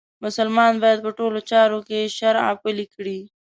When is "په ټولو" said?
1.05-1.39